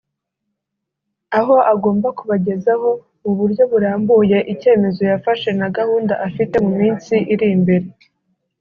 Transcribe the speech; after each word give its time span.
aho 1.37 1.55
agomba 1.73 2.07
kubagezaho 2.17 2.89
mu 3.21 3.31
buryo 3.39 3.63
burambuye 3.71 4.37
icyemezo 4.53 5.01
yafashe 5.11 5.49
na 5.59 5.67
gahunda 5.77 6.13
afite 6.27 6.55
mu 6.65 6.71
minsi 6.81 7.15
iri 7.33 7.47
imbere 7.57 7.87